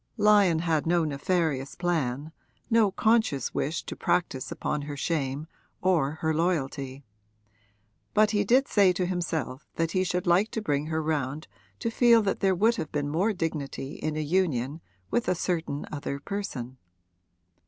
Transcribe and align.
Lyon 0.17 0.57
had 0.57 0.87
no 0.87 1.05
nefarious 1.05 1.75
plan, 1.75 2.31
no 2.71 2.89
conscious 2.91 3.53
wish 3.53 3.83
to 3.83 3.95
practise 3.95 4.51
upon 4.51 4.81
her 4.81 4.97
shame 4.97 5.45
or 5.79 6.13
her 6.21 6.33
loyalty; 6.33 7.05
but 8.15 8.31
he 8.31 8.43
did 8.43 8.67
say 8.67 8.93
to 8.93 9.05
himself 9.05 9.67
that 9.75 9.91
he 9.91 10.03
should 10.03 10.25
like 10.25 10.49
to 10.49 10.59
bring 10.59 10.87
her 10.87 11.03
round 11.03 11.47
to 11.77 11.91
feel 11.91 12.23
that 12.23 12.39
there 12.39 12.55
would 12.55 12.77
have 12.77 12.91
been 12.91 13.09
more 13.09 13.31
dignity 13.31 13.93
in 13.97 14.17
a 14.17 14.21
union 14.21 14.81
with 15.11 15.27
a 15.27 15.35
certain 15.35 15.85
other 15.91 16.19
person. 16.19 16.77